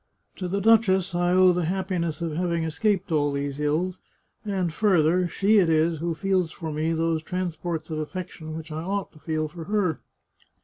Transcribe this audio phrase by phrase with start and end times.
[0.37, 3.99] To the duchess I owe the happi ness of having escaped all these ills,
[4.43, 8.81] and further, she it is who feels for me those transports of affection which I
[8.81, 9.99] ought to feel for her.